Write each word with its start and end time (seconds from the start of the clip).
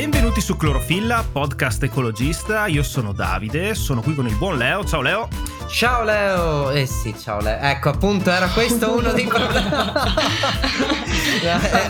Benvenuti 0.00 0.40
su 0.40 0.56
Clorofilla, 0.56 1.22
podcast 1.30 1.82
ecologista. 1.82 2.66
Io 2.68 2.82
sono 2.82 3.12
Davide, 3.12 3.74
sono 3.74 4.00
qui 4.00 4.14
con 4.14 4.26
il 4.26 4.34
buon 4.34 4.56
Leo. 4.56 4.82
Ciao 4.82 5.02
Leo. 5.02 5.28
Ciao 5.68 6.04
Leo. 6.04 6.70
Eh 6.70 6.86
sì, 6.86 7.14
ciao 7.20 7.38
Leo. 7.42 7.58
Ecco, 7.60 7.90
appunto, 7.90 8.30
era 8.30 8.48
questo 8.48 8.96
uno 8.96 9.12
di 9.12 9.24
quelli. 9.24 9.44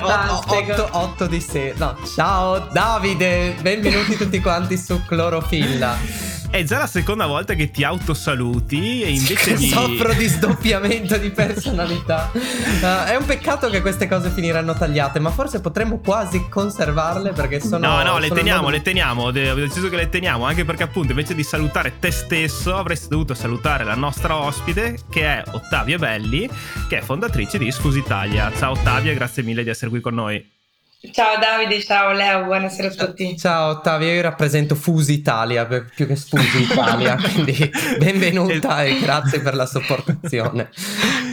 8, 0.02 0.88
8 0.90 1.26
di 1.28 1.40
sé. 1.40 1.72
No, 1.76 1.96
ciao 2.12 2.58
Davide, 2.58 3.54
benvenuti 3.60 4.16
tutti 4.16 4.40
quanti 4.40 4.76
su 4.76 5.00
Clorofilla. 5.06 6.39
È 6.50 6.64
già 6.64 6.78
la 6.78 6.88
seconda 6.88 7.26
volta 7.26 7.54
che 7.54 7.70
ti 7.70 7.84
autosaluti 7.84 9.02
e 9.02 9.10
invece 9.10 9.54
di... 9.54 9.68
Soffro 9.68 10.12
di 10.12 10.26
sdoppiamento 10.26 11.16
di 11.16 11.30
personalità. 11.30 12.28
Uh, 12.34 13.06
è 13.06 13.14
un 13.14 13.24
peccato 13.24 13.70
che 13.70 13.80
queste 13.80 14.08
cose 14.08 14.30
finiranno 14.30 14.74
tagliate, 14.74 15.20
ma 15.20 15.30
forse 15.30 15.60
potremmo 15.60 16.00
quasi 16.00 16.48
conservarle 16.48 17.30
perché 17.30 17.60
sono... 17.60 17.86
No, 17.86 18.02
no, 18.02 18.18
le 18.18 18.30
teniamo, 18.30 18.62
modo... 18.62 18.72
le 18.72 18.82
teniamo. 18.82 19.22
Ho 19.26 19.30
deciso 19.30 19.88
che 19.88 19.94
le 19.94 20.08
teniamo, 20.08 20.44
anche 20.44 20.64
perché 20.64 20.82
appunto 20.82 21.12
invece 21.12 21.36
di 21.36 21.44
salutare 21.44 22.00
te 22.00 22.10
stesso 22.10 22.76
avresti 22.76 23.06
dovuto 23.06 23.32
salutare 23.32 23.84
la 23.84 23.94
nostra 23.94 24.36
ospite 24.36 24.98
che 25.08 25.22
è 25.22 25.44
Ottavia 25.52 25.98
Belli, 25.98 26.50
che 26.88 26.98
è 26.98 27.00
fondatrice 27.00 27.58
di 27.58 27.70
Scusi 27.70 28.00
Italia. 28.00 28.50
Ciao 28.56 28.72
Ottavia, 28.72 29.14
grazie 29.14 29.44
mille 29.44 29.62
di 29.62 29.70
essere 29.70 29.88
qui 29.88 30.00
con 30.00 30.14
noi. 30.14 30.58
Ciao 31.02 31.38
Davide, 31.38 31.82
ciao 31.82 32.12
Leo, 32.12 32.44
buonasera 32.44 32.88
a 32.88 33.06
tutti. 33.06 33.34
Ciao 33.38 33.70
Ottavio, 33.70 34.12
io 34.12 34.20
rappresento 34.20 34.74
Fusi 34.74 35.14
Italia 35.14 35.64
più 35.64 36.06
che 36.06 36.14
Sfusi 36.14 36.60
Italia, 36.60 37.16
quindi 37.32 37.56
benvenuta 37.98 38.84
e 38.84 39.00
grazie 39.00 39.40
per 39.40 39.54
la 39.54 39.64
sopportazione. 39.64 40.68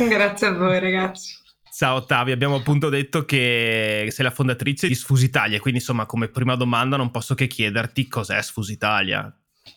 grazie 0.08 0.48
a 0.48 0.52
voi 0.54 0.80
ragazzi. 0.80 1.36
Ciao 1.70 1.98
Ottavio, 1.98 2.34
abbiamo 2.34 2.56
appunto 2.56 2.88
detto 2.88 3.26
che 3.26 4.08
sei 4.10 4.24
la 4.24 4.32
fondatrice 4.32 4.88
di 4.88 4.96
Sfusitalia, 4.96 5.60
quindi 5.60 5.82
insomma 5.82 6.06
come 6.06 6.30
prima 6.30 6.56
domanda 6.56 6.96
non 6.96 7.12
posso 7.12 7.36
che 7.36 7.48
chiederti 7.48 8.08
cos'è 8.08 8.42
Sfusitalia. 8.42 9.30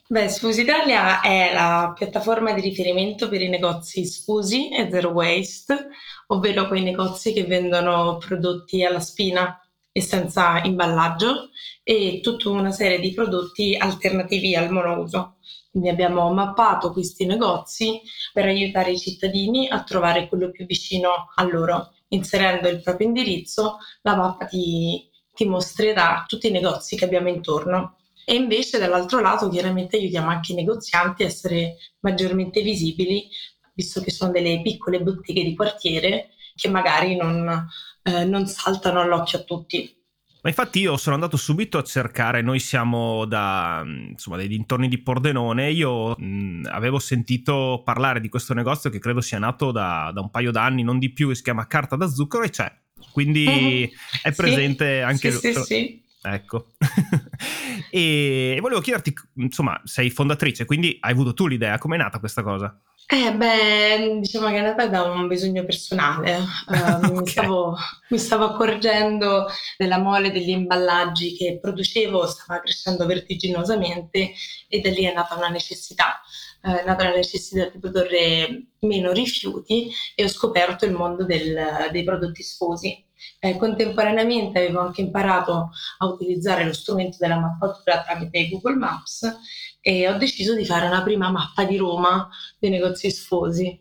Beh, 0.06 0.28
Sfusitalia 0.28 1.20
è 1.20 1.50
la 1.52 1.92
piattaforma 1.96 2.52
di 2.52 2.60
riferimento 2.60 3.28
per 3.28 3.42
i 3.42 3.48
negozi 3.48 4.06
sfusi 4.06 4.70
e 4.70 4.88
zero 4.88 5.08
waste, 5.08 5.88
ovvero 6.28 6.68
quei 6.68 6.84
negozi 6.84 7.32
che 7.32 7.42
vendono 7.42 8.18
prodotti 8.18 8.84
alla 8.84 9.00
spina 9.00 9.60
e 9.92 10.00
senza 10.00 10.62
imballaggio 10.62 11.50
e 11.82 12.20
tutta 12.22 12.50
una 12.50 12.70
serie 12.70 13.00
di 13.00 13.12
prodotti 13.12 13.76
alternativi 13.76 14.54
al 14.54 14.70
monouso. 14.70 15.36
Quindi 15.70 15.88
abbiamo 15.88 16.32
mappato 16.32 16.92
questi 16.92 17.26
negozi 17.26 18.00
per 18.32 18.46
aiutare 18.46 18.92
i 18.92 18.98
cittadini 18.98 19.68
a 19.68 19.82
trovare 19.82 20.28
quello 20.28 20.50
più 20.50 20.66
vicino 20.66 21.30
a 21.34 21.42
loro. 21.44 21.92
Inserendo 22.08 22.68
il 22.68 22.82
proprio 22.82 23.06
indirizzo, 23.06 23.78
la 24.02 24.16
mappa 24.16 24.46
ti, 24.46 25.08
ti 25.34 25.44
mostrerà 25.44 26.24
tutti 26.26 26.48
i 26.48 26.52
negozi 26.52 26.96
che 26.96 27.04
abbiamo 27.04 27.28
intorno. 27.28 27.98
E 28.24 28.34
invece 28.34 28.78
dall'altro 28.78 29.20
lato 29.20 29.48
chiaramente 29.48 29.96
aiutiamo 29.96 30.28
anche 30.28 30.52
i 30.52 30.56
negozianti 30.56 31.22
a 31.22 31.26
essere 31.26 31.76
maggiormente 32.00 32.62
visibili, 32.62 33.28
visto 33.74 34.00
che 34.00 34.10
sono 34.10 34.32
delle 34.32 34.60
piccole 34.62 35.00
botteghe 35.00 35.44
di 35.44 35.54
quartiere 35.54 36.30
che 36.54 36.68
magari 36.68 37.16
non, 37.16 37.68
eh, 38.02 38.24
non 38.24 38.46
saltano 38.46 39.00
all'occhio 39.00 39.38
a 39.38 39.42
tutti. 39.42 39.98
Ma 40.42 40.48
infatti 40.48 40.80
io 40.80 40.96
sono 40.96 41.14
andato 41.14 41.36
subito 41.36 41.76
a 41.76 41.82
cercare, 41.82 42.40
noi 42.40 42.60
siamo 42.60 43.26
da, 43.26 43.82
insomma, 43.84 44.38
dai 44.38 44.48
dintorni 44.48 44.88
di 44.88 45.02
Pordenone, 45.02 45.70
io 45.70 46.14
mh, 46.16 46.68
avevo 46.70 46.98
sentito 46.98 47.82
parlare 47.84 48.20
di 48.20 48.30
questo 48.30 48.54
negozio 48.54 48.88
che 48.88 48.98
credo 48.98 49.20
sia 49.20 49.38
nato 49.38 49.70
da, 49.70 50.10
da, 50.14 50.22
un 50.22 50.30
paio 50.30 50.50
d'anni, 50.50 50.82
non 50.82 50.98
di 50.98 51.12
più, 51.12 51.28
che 51.28 51.34
si 51.34 51.42
chiama 51.42 51.66
Carta 51.66 51.94
da 51.94 52.08
Zucchero 52.08 52.44
e 52.44 52.48
c'è, 52.50 52.72
quindi 53.12 53.44
mm-hmm. 53.46 53.90
è 54.22 54.32
presente 54.32 54.96
sì, 54.96 55.02
anche... 55.02 55.30
Sì, 55.30 55.52
sì, 55.52 55.62
sì. 55.62 56.08
Ecco. 56.22 56.72
e 57.90 58.58
volevo 58.60 58.80
chiederti, 58.80 59.12
insomma, 59.36 59.78
sei 59.84 60.08
fondatrice, 60.08 60.64
quindi 60.64 60.96
hai 61.00 61.12
avuto 61.12 61.34
tu 61.34 61.46
l'idea, 61.46 61.78
com'è 61.78 61.98
nata 61.98 62.18
questa 62.18 62.42
cosa? 62.42 62.80
Eh 63.12 63.34
beh, 63.34 64.20
diciamo 64.20 64.46
che 64.50 64.58
è 64.58 64.60
nata 64.60 64.86
da 64.86 65.02
un 65.02 65.26
bisogno 65.26 65.64
personale. 65.64 66.36
Uh, 66.68 67.06
okay. 67.10 67.10
mi, 67.10 67.26
stavo, 67.26 67.76
mi, 68.10 68.18
stavo, 68.18 68.44
accorgendo 68.44 69.48
della 69.76 69.98
mole 69.98 70.30
degli 70.30 70.50
imballaggi 70.50 71.34
che 71.34 71.58
producevo, 71.60 72.24
stava 72.28 72.60
crescendo 72.60 73.06
vertiginosamente 73.06 74.30
e 74.68 74.80
da 74.80 74.90
lì 74.90 75.06
è 75.06 75.12
nata 75.12 75.34
una 75.34 75.48
necessità. 75.48 76.20
Uh, 76.62 76.76
è 76.76 76.84
nata 76.84 77.02
la 77.08 77.16
necessità 77.16 77.68
di 77.68 77.80
produrre 77.80 78.66
meno 78.78 79.10
rifiuti 79.10 79.90
e 80.14 80.22
ho 80.22 80.28
scoperto 80.28 80.84
il 80.84 80.92
mondo 80.92 81.24
del, 81.24 81.88
dei 81.90 82.04
prodotti 82.04 82.44
sposi. 82.44 83.04
Eh, 83.40 83.56
contemporaneamente 83.56 84.60
avevo 84.60 84.80
anche 84.80 85.00
imparato 85.00 85.70
a 85.98 86.06
utilizzare 86.06 86.64
lo 86.64 86.72
strumento 86.72 87.16
della 87.18 87.38
mappatura 87.38 88.02
tramite 88.02 88.48
Google 88.48 88.76
Maps 88.76 89.38
e 89.80 90.08
ho 90.08 90.16
deciso 90.16 90.54
di 90.54 90.64
fare 90.64 90.86
una 90.86 91.02
prima 91.02 91.30
mappa 91.30 91.64
di 91.64 91.76
Roma 91.76 92.28
dei 92.58 92.70
negozi 92.70 93.10
sfosi. 93.10 93.78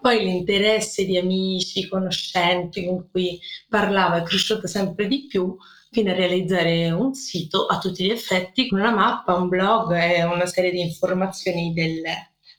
Poi 0.00 0.24
l'interesse 0.24 1.04
di 1.04 1.18
amici, 1.18 1.88
conoscenti 1.88 2.86
con 2.86 3.08
cui 3.10 3.38
parlavo 3.68 4.16
è 4.16 4.22
cresciuto 4.22 4.66
sempre 4.66 5.06
di 5.06 5.26
più 5.26 5.56
fino 5.90 6.10
a 6.10 6.14
realizzare 6.14 6.90
un 6.90 7.14
sito 7.14 7.66
a 7.66 7.78
tutti 7.78 8.04
gli 8.04 8.10
effetti 8.10 8.68
con 8.68 8.78
una 8.78 8.92
mappa, 8.94 9.34
un 9.34 9.48
blog 9.48 9.92
e 9.92 10.22
una 10.22 10.46
serie 10.46 10.70
di 10.70 10.80
informazioni 10.80 11.72
del, 11.72 12.02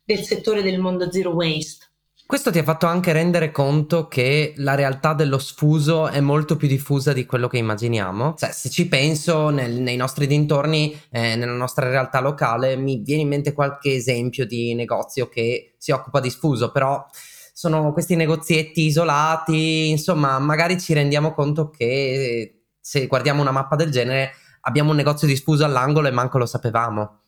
del 0.04 0.20
settore 0.20 0.62
del 0.62 0.80
mondo 0.80 1.12
zero 1.12 1.32
waste. 1.32 1.91
Questo 2.32 2.50
ti 2.50 2.60
ha 2.60 2.64
fatto 2.64 2.86
anche 2.86 3.12
rendere 3.12 3.52
conto 3.52 4.08
che 4.08 4.54
la 4.56 4.74
realtà 4.74 5.14
dello 5.14 5.38
sfuso 5.38 6.08
è 6.08 6.22
molto 6.22 6.56
più 6.56 6.70
diffusa 6.70 7.12
di 7.12 7.26
quello 7.26 7.50
che 7.50 7.58
immaginiamo. 7.58 8.36
Cioè, 8.38 8.54
se 8.54 8.70
ci 8.70 8.88
penso 8.88 9.50
nel, 9.50 9.74
nei 9.74 9.98
nostri 9.98 10.28
dintorni, 10.28 10.98
eh, 11.10 11.36
nella 11.36 11.52
nostra 11.52 11.90
realtà 11.90 12.22
locale, 12.22 12.78
mi 12.78 13.02
viene 13.04 13.24
in 13.24 13.28
mente 13.28 13.52
qualche 13.52 13.96
esempio 13.96 14.46
di 14.46 14.74
negozio 14.76 15.28
che 15.28 15.76
si 15.78 15.92
occupa 15.92 16.22
di 16.22 16.30
sfuso, 16.30 16.72
però 16.72 17.06
sono 17.52 17.92
questi 17.92 18.16
negozietti 18.16 18.86
isolati, 18.86 19.90
insomma, 19.90 20.40
magari 20.40 20.80
ci 20.80 20.94
rendiamo 20.94 21.34
conto 21.34 21.70
che 21.70 22.62
se 22.80 23.08
guardiamo 23.08 23.42
una 23.42 23.52
mappa 23.52 23.76
del 23.76 23.92
genere 23.92 24.32
abbiamo 24.62 24.92
un 24.92 24.96
negozio 24.96 25.28
di 25.28 25.36
sfuso 25.36 25.66
all'angolo 25.66 26.08
e 26.08 26.12
manco 26.12 26.38
lo 26.38 26.46
sapevamo. 26.46 27.21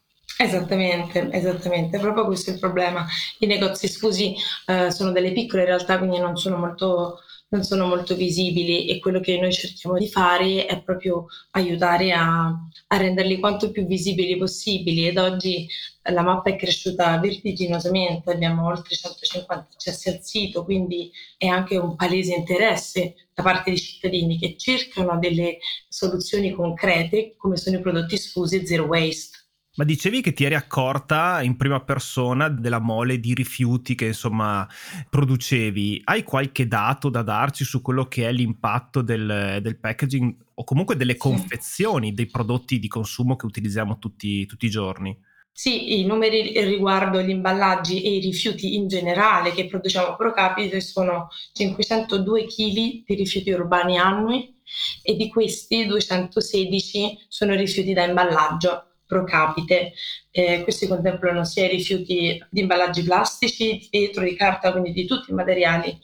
Esattamente, 0.43 1.29
esattamente, 1.31 1.97
proprio 1.99 2.25
questo 2.25 2.49
è 2.49 2.53
il 2.53 2.59
problema. 2.59 3.07
I 3.39 3.45
negozi 3.45 3.87
sfusi 3.87 4.35
eh, 4.65 4.91
sono 4.91 5.13
delle 5.13 5.31
piccole 5.31 5.63
realtà, 5.63 5.97
quindi 5.97 6.19
non 6.19 6.35
sono, 6.35 6.57
molto, 6.57 7.19
non 7.47 7.63
sono 7.63 7.87
molto 7.87 8.13
visibili 8.13 8.87
e 8.87 8.99
quello 8.99 9.21
che 9.21 9.39
noi 9.39 9.53
cerchiamo 9.53 9.97
di 9.97 10.09
fare 10.09 10.65
è 10.65 10.81
proprio 10.83 11.27
aiutare 11.51 12.11
a, 12.11 12.47
a 12.87 12.97
renderli 12.97 13.39
quanto 13.39 13.71
più 13.71 13.85
visibili 13.85 14.35
possibili 14.35 15.07
ed 15.07 15.17
oggi 15.17 15.65
la 16.11 16.21
mappa 16.21 16.49
è 16.49 16.57
cresciuta 16.57 17.17
vertiginosamente, 17.19 18.29
abbiamo 18.29 18.65
oltre 18.65 18.95
150 18.95 19.69
accessi 19.75 20.09
al 20.09 20.19
sito, 20.21 20.65
quindi 20.65 21.09
è 21.37 21.47
anche 21.47 21.77
un 21.77 21.95
palese 21.95 22.35
interesse 22.35 23.15
da 23.33 23.43
parte 23.43 23.69
dei 23.69 23.79
cittadini 23.79 24.37
che 24.37 24.57
cercano 24.57 25.17
delle 25.19 25.59
soluzioni 25.87 26.51
concrete 26.51 27.33
come 27.37 27.55
sono 27.55 27.77
i 27.77 27.81
prodotti 27.81 28.17
sfusi 28.17 28.57
e 28.57 28.65
zero 28.65 28.83
waste. 28.87 29.42
Ma 29.75 29.85
dicevi 29.85 30.21
che 30.21 30.33
ti 30.33 30.43
eri 30.43 30.53
accorta 30.53 31.41
in 31.41 31.57
prima 31.57 31.79
persona 31.79 32.47
della 32.47 32.79
mole 32.79 33.19
di 33.19 33.33
rifiuti 33.33 33.95
che 33.95 34.05
insomma 34.05 34.67
producevi. 35.09 36.01
Hai 36.03 36.23
qualche 36.23 36.67
dato 36.67 37.09
da 37.09 37.23
darci 37.23 37.63
su 37.63 37.81
quello 37.81 38.07
che 38.07 38.27
è 38.27 38.31
l'impatto 38.31 39.01
del, 39.01 39.57
del 39.63 39.79
packaging 39.79 40.35
o 40.53 40.63
comunque 40.63 40.95
delle 40.95 41.17
confezioni 41.17 42.13
dei 42.13 42.27
prodotti 42.27 42.77
di 42.77 42.87
consumo 42.87 43.35
che 43.35 43.47
utilizziamo 43.47 43.97
tutti, 43.97 44.45
tutti 44.45 44.67
i 44.67 44.69
giorni? 44.69 45.17
Sì, 45.51 45.99
i 45.99 46.05
numeri 46.05 46.51
riguardo 46.63 47.21
gli 47.23 47.29
imballaggi 47.29 48.03
e 48.03 48.15
i 48.15 48.19
rifiuti 48.19 48.75
in 48.75 48.87
generale 48.87 49.53
che 49.53 49.65
produciamo 49.65 50.15
pro 50.15 50.33
capite 50.33 50.81
sono 50.81 51.29
502 51.53 52.45
kg 52.45 52.73
di 52.73 53.03
rifiuti 53.07 53.49
urbani 53.49 53.97
annui 53.97 54.55
e 55.01 55.15
di 55.15 55.29
questi 55.29 55.87
216 55.87 57.25
sono 57.27 57.55
rifiuti 57.55 57.93
da 57.93 58.03
imballaggio 58.03 58.92
pro 59.13 59.23
capite. 59.23 59.93
Eh, 60.31 60.63
questi 60.63 60.87
contemplano 60.87 61.45
sia 61.45 61.65
i 61.65 61.69
rifiuti 61.69 62.43
di 62.49 62.61
imballaggi 62.61 63.03
plastici, 63.03 63.87
di 63.91 63.99
vetro, 63.99 64.23
di 64.23 64.35
carta, 64.35 64.71
quindi 64.71 64.91
di 64.91 65.05
tutti 65.05 65.29
i 65.29 65.35
materiali. 65.35 65.99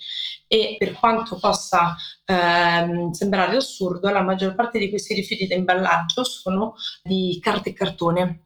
E 0.48 0.76
per 0.78 0.94
quanto 0.94 1.38
possa 1.40 1.96
ehm, 2.26 3.12
sembrare 3.12 3.58
assurdo, 3.58 4.10
la 4.10 4.22
maggior 4.22 4.54
parte 4.56 4.78
di 4.78 4.90
questi 4.90 5.16
rifiuti 5.16 5.48
di 5.48 5.56
imballaggio 5.56 6.24
sono 6.24 6.76
di 7.02 7.40
carta 7.42 7.70
e 7.70 7.74
cartone. 7.74 8.44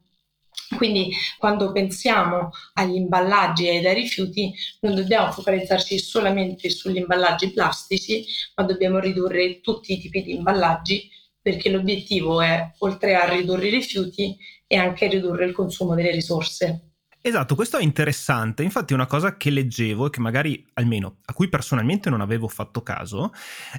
Quindi 0.76 1.12
quando 1.38 1.72
pensiamo 1.72 2.50
agli 2.74 2.94
imballaggi 2.94 3.68
e 3.68 3.86
ai 3.86 3.94
rifiuti 3.94 4.52
non 4.80 4.94
dobbiamo 4.94 5.30
focalizzarci 5.30 5.98
solamente 5.98 6.70
sugli 6.70 6.96
imballaggi 6.96 7.50
plastici, 7.52 8.24
ma 8.56 8.64
dobbiamo 8.64 8.98
ridurre 8.98 9.60
tutti 9.60 9.92
i 9.92 10.00
tipi 10.00 10.22
di 10.22 10.34
imballaggi 10.34 11.10
perché 11.44 11.68
l'obiettivo 11.68 12.40
è, 12.40 12.72
oltre 12.78 13.16
a 13.16 13.28
ridurre 13.28 13.68
i 13.68 13.70
rifiuti, 13.70 14.34
e 14.66 14.76
anche 14.76 15.08
ridurre 15.08 15.44
il 15.44 15.52
consumo 15.52 15.94
delle 15.94 16.10
risorse. 16.10 16.92
Esatto, 17.20 17.54
questo 17.54 17.76
è 17.76 17.82
interessante. 17.82 18.62
Infatti, 18.62 18.94
una 18.94 19.06
cosa 19.06 19.36
che 19.36 19.50
leggevo 19.50 20.06
e 20.06 20.10
che 20.10 20.20
magari 20.20 20.66
almeno 20.74 21.18
a 21.26 21.34
cui 21.34 21.50
personalmente 21.50 22.08
non 22.08 22.22
avevo 22.22 22.48
fatto 22.48 22.82
caso 22.82 23.32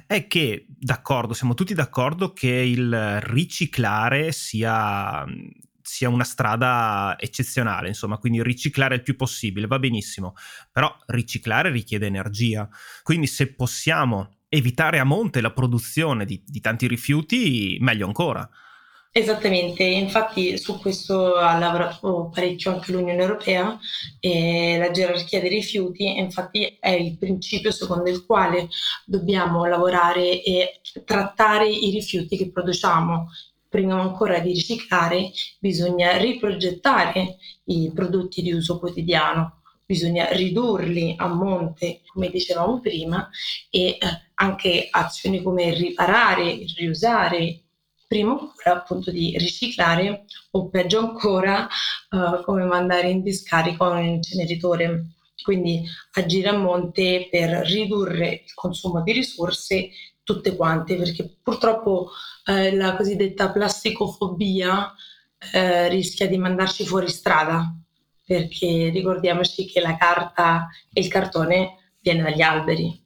è 0.06 0.28
che, 0.28 0.66
d'accordo, 0.68 1.34
siamo 1.34 1.54
tutti 1.54 1.74
d'accordo 1.74 2.32
che 2.32 2.50
il 2.50 3.20
riciclare 3.22 4.30
sia, 4.30 5.24
sia 5.82 6.08
una 6.08 6.24
strada 6.24 7.16
eccezionale, 7.18 7.88
insomma, 7.88 8.18
quindi 8.18 8.42
riciclare 8.44 8.94
il 8.94 9.02
più 9.02 9.16
possibile 9.16 9.66
va 9.66 9.80
benissimo, 9.80 10.34
però 10.70 10.92
riciclare 11.06 11.70
richiede 11.70 12.06
energia. 12.06 12.68
Quindi, 13.02 13.26
se 13.26 13.54
possiamo 13.54 14.35
evitare 14.48 14.98
a 14.98 15.04
monte 15.04 15.40
la 15.40 15.52
produzione 15.52 16.24
di, 16.24 16.42
di 16.44 16.60
tanti 16.60 16.86
rifiuti, 16.86 17.76
meglio 17.80 18.06
ancora. 18.06 18.48
Esattamente, 19.18 19.82
infatti 19.82 20.58
su 20.58 20.78
questo 20.78 21.36
ha 21.36 21.58
lavorato 21.58 22.28
parecchio 22.30 22.70
anche 22.70 22.92
l'Unione 22.92 23.18
Europea 23.18 23.78
e 24.20 24.76
la 24.76 24.90
gerarchia 24.90 25.40
dei 25.40 25.48
rifiuti 25.48 26.18
infatti 26.18 26.76
è 26.78 26.90
il 26.90 27.16
principio 27.16 27.70
secondo 27.70 28.10
il 28.10 28.26
quale 28.26 28.68
dobbiamo 29.06 29.64
lavorare 29.64 30.42
e 30.42 30.82
trattare 31.06 31.66
i 31.66 31.90
rifiuti 31.92 32.36
che 32.36 32.50
produciamo. 32.50 33.30
Prima 33.70 33.98
ancora 33.98 34.38
di 34.38 34.52
riciclare 34.52 35.30
bisogna 35.58 36.18
riprogettare 36.18 37.38
i 37.64 37.90
prodotti 37.94 38.42
di 38.42 38.52
uso 38.52 38.78
quotidiano, 38.78 39.62
bisogna 39.86 40.28
ridurli 40.32 41.14
a 41.16 41.28
monte, 41.28 42.02
come 42.12 42.28
dicevamo 42.28 42.80
prima, 42.80 43.30
e 43.70 43.96
eh, 43.98 43.98
anche 44.36 44.88
azioni 44.90 45.42
come 45.42 45.74
riparare, 45.74 46.64
riusare, 46.76 47.60
prima 48.06 48.32
ancora 48.32 48.76
appunto 48.76 49.10
di 49.10 49.36
riciclare 49.36 50.24
o 50.52 50.68
peggio 50.68 51.00
ancora 51.00 51.66
uh, 52.10 52.42
come 52.44 52.64
mandare 52.64 53.10
in 53.10 53.22
discarica 53.22 53.88
un 53.88 54.04
inceneritore. 54.04 55.10
Quindi 55.42 55.84
agire 56.12 56.48
a 56.48 56.56
monte 56.56 57.28
per 57.30 57.66
ridurre 57.66 58.42
il 58.44 58.54
consumo 58.54 59.02
di 59.02 59.12
risorse 59.12 59.90
tutte 60.24 60.56
quante, 60.56 60.96
perché 60.96 61.36
purtroppo 61.40 62.10
eh, 62.46 62.74
la 62.74 62.96
cosiddetta 62.96 63.52
plasticofobia 63.52 64.92
eh, 65.52 65.88
rischia 65.88 66.26
di 66.26 66.36
mandarci 66.36 66.84
fuori 66.84 67.08
strada, 67.08 67.72
perché 68.24 68.88
ricordiamoci 68.88 69.66
che 69.66 69.80
la 69.80 69.96
carta 69.96 70.66
e 70.92 71.00
il 71.00 71.06
cartone 71.06 71.92
viene 72.00 72.22
dagli 72.22 72.42
alberi, 72.42 73.05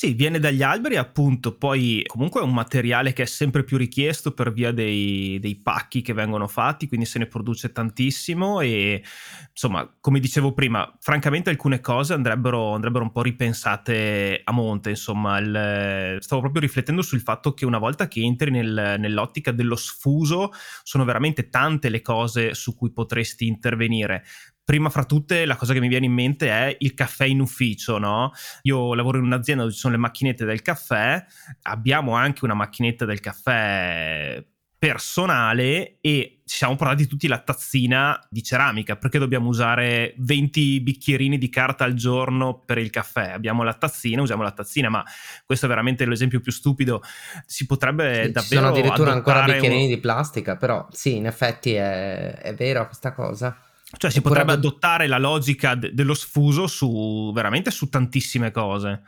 sì, 0.00 0.14
viene 0.14 0.38
dagli 0.38 0.62
alberi, 0.62 0.96
appunto, 0.96 1.58
poi 1.58 2.02
comunque 2.06 2.40
è 2.40 2.42
un 2.42 2.54
materiale 2.54 3.12
che 3.12 3.24
è 3.24 3.26
sempre 3.26 3.64
più 3.64 3.76
richiesto 3.76 4.32
per 4.32 4.50
via 4.50 4.72
dei, 4.72 5.38
dei, 5.38 5.56
pacchi 5.56 6.00
che 6.00 6.14
vengono 6.14 6.48
fatti, 6.48 6.88
quindi 6.88 7.04
se 7.04 7.18
ne 7.18 7.26
produce 7.26 7.70
tantissimo 7.70 8.62
e 8.62 9.04
insomma, 9.50 9.86
come 10.00 10.18
dicevo 10.18 10.54
prima, 10.54 10.90
francamente 11.00 11.50
alcune 11.50 11.80
cose 11.80 12.14
andrebbero, 12.14 12.72
andrebbero 12.72 13.04
un 13.04 13.12
po' 13.12 13.20
ripensate 13.20 14.40
a 14.42 14.52
monte, 14.52 14.88
insomma, 14.88 15.36
il, 15.36 16.16
stavo 16.20 16.40
proprio 16.40 16.62
riflettendo 16.62 17.02
sul 17.02 17.20
fatto 17.20 17.52
che 17.52 17.66
una 17.66 17.76
volta 17.76 18.08
che 18.08 18.22
entri 18.22 18.50
nel, 18.50 18.94
nell'ottica 18.96 19.52
dello 19.52 19.76
sfuso 19.76 20.50
sono 20.82 21.04
veramente 21.04 21.50
tante 21.50 21.90
le 21.90 22.00
cose 22.00 22.54
su 22.54 22.74
cui 22.74 22.90
potresti 22.90 23.46
intervenire 23.46 24.24
prima 24.64 24.88
fra 24.88 25.04
tutte 25.04 25.44
la 25.46 25.56
cosa 25.56 25.72
che 25.72 25.80
mi 25.80 25.88
viene 25.88 26.06
in 26.06 26.12
mente 26.12 26.48
è 26.48 26.76
il 26.78 26.94
caffè 26.94 27.24
in 27.24 27.40
ufficio, 27.40 27.98
no? 27.98 28.32
Io 28.62 28.94
lavoro 28.94 29.18
in 29.18 29.24
un'azienda 29.24 29.62
dove 29.62 29.74
ci 29.74 29.80
sono 29.80 29.94
le 29.94 30.00
macchinette 30.00 30.44
del 30.44 30.62
caffè, 30.62 31.24
abbiamo 31.62 32.14
anche 32.14 32.44
una 32.44 32.54
macchinetta 32.54 33.04
del 33.04 33.20
caffè 33.20 34.44
personale 34.80 35.98
e 36.00 36.40
ci 36.46 36.56
siamo 36.56 36.74
portati 36.74 37.06
tutti 37.06 37.28
la 37.28 37.38
tazzina 37.38 38.18
di 38.30 38.42
ceramica. 38.42 38.96
Perché 38.96 39.18
dobbiamo 39.18 39.48
usare 39.48 40.14
20 40.16 40.80
bicchierini 40.80 41.36
di 41.36 41.50
carta 41.50 41.84
al 41.84 41.92
giorno 41.92 42.62
per 42.64 42.78
il 42.78 42.88
caffè? 42.88 43.30
Abbiamo 43.32 43.62
la 43.62 43.74
tazzina 43.74 44.22
usiamo 44.22 44.42
la 44.42 44.52
tazzina 44.52 44.88
ma 44.88 45.04
questo 45.44 45.66
è 45.66 45.68
veramente 45.68 46.06
l'esempio 46.06 46.40
più 46.40 46.50
stupido. 46.50 47.02
Si 47.44 47.66
potrebbe 47.66 48.24
sì, 48.24 48.32
davvero 48.32 48.42
ci 48.42 48.54
sono 48.54 48.68
addirittura 48.68 49.12
ancora 49.12 49.44
bicchierini 49.44 49.82
un... 49.82 49.88
di 49.88 49.98
plastica 49.98 50.56
però 50.56 50.88
sì 50.90 51.16
in 51.16 51.26
effetti 51.26 51.74
è, 51.74 52.38
è 52.38 52.54
vero 52.54 52.86
questa 52.86 53.12
cosa 53.12 53.54
cioè 53.96 54.10
si 54.10 54.20
potrebbe 54.20 54.52
adottare 54.52 55.06
la 55.06 55.18
logica 55.18 55.74
de- 55.74 55.92
dello 55.92 56.14
sfuso 56.14 56.66
su 56.66 57.30
veramente 57.34 57.70
su 57.70 57.88
tantissime 57.88 58.50
cose. 58.50 59.02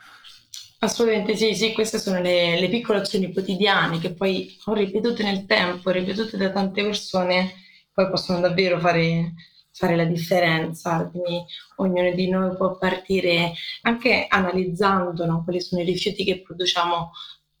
Assolutamente 0.79 1.37
sì, 1.37 1.55
sì, 1.55 1.71
queste 1.71 1.97
sono 1.97 2.19
le, 2.19 2.59
le 2.59 2.67
piccole 2.67 2.99
azioni 2.99 3.31
quotidiane 3.31 3.99
che 3.99 4.13
poi 4.13 4.57
ripetute 4.65 5.23
nel 5.23 5.45
tempo, 5.45 5.91
ripetute 5.91 6.35
da 6.35 6.51
tante 6.51 6.83
persone, 6.83 7.53
poi 7.93 8.09
possono 8.09 8.41
davvero 8.41 8.79
fare, 8.79 9.33
fare 9.71 9.95
la 9.95 10.03
differenza. 10.03 11.07
Quindi 11.09 11.45
ognuno 11.77 12.11
di 12.11 12.29
noi 12.29 12.53
può 12.57 12.77
partire 12.77 13.53
anche 13.83 14.25
analizzando 14.27 15.25
no, 15.25 15.43
quali 15.45 15.61
sono 15.61 15.81
i 15.81 15.85
rifiuti 15.85 16.25
che 16.25 16.41
produciamo 16.41 17.11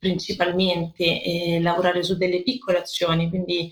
principalmente 0.03 1.23
e 1.23 1.61
lavorare 1.61 2.03
su 2.03 2.17
delle 2.17 2.43
piccole 2.43 2.79
azioni, 2.79 3.29
quindi 3.29 3.71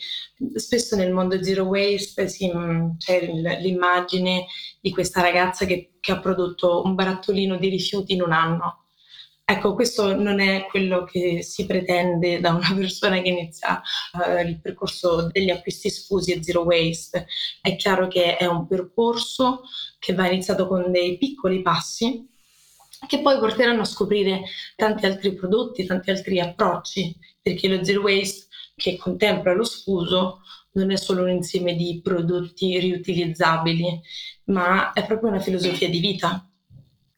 spesso 0.56 0.96
nel 0.96 1.12
mondo 1.12 1.44
zero 1.44 1.66
waste 1.66 2.30
sì, 2.30 2.50
c'è 2.98 3.30
l'immagine 3.60 4.46
di 4.80 4.92
questa 4.92 5.22
ragazza 5.22 5.66
che, 5.66 5.98
che, 6.00 6.12
ha 6.14 6.20
prodotto 6.20 6.84
un 6.86 6.96
barattolino 6.96 7.58
di 7.58 7.68
rifiuti 7.68 8.14
in 8.14 8.22
un 8.22 8.32
anno. 8.32 8.86
Ecco, 9.44 9.74
questo 9.74 10.16
non 10.16 10.40
è 10.40 10.68
quello 10.70 11.04
che 11.04 11.44
si 11.44 11.66
pretende 11.66 12.40
da 12.40 12.52
una 12.52 12.72
persona 12.80 13.22
che 13.22 13.28
inizia 13.28 13.82
uh, 14.14 14.48
il 14.48 14.62
percorso 14.62 15.28
degli 15.30 15.50
acquisti 15.50 15.90
sfusi 15.90 16.32
e 16.32 16.42
zero 16.42 16.62
waste. 16.62 17.28
È 17.60 17.76
chiaro 17.76 18.08
che 18.08 18.38
è 18.38 18.46
un 18.46 18.66
percorso 18.68 19.64
che 20.00 20.14
va 20.14 20.30
iniziato 20.30 20.66
con 20.68 20.90
dei 20.92 21.18
piccoli 21.18 21.62
passi 21.62 22.30
che 23.08 23.22
poi 23.22 23.40
porteranno 23.40 23.82
a 23.82 23.86
scoprire 23.86 24.44
tanti 24.76 25.06
altri 25.06 25.34
prodotti, 25.34 25.86
tanti 25.86 26.12
altri 26.12 26.40
approcci, 26.40 27.16
perché 27.42 27.68
lo 27.68 27.84
zero 27.84 28.02
waste 28.02 28.48
che 28.76 28.98
contempla 28.98 29.54
lo 29.54 29.64
sfuso 29.64 30.42
non 30.74 30.92
è 30.92 30.98
solo 30.98 31.24
un 31.24 31.30
insieme 31.30 31.76
di 31.76 32.00
prodotti 32.02 32.80
riutilizzabili, 32.80 34.02
ma 34.46 34.94
è 34.94 35.06
proprio 35.06 35.30
una 35.30 35.40
filosofia 35.40 35.90
di 35.90 36.00
vita. 36.00 36.51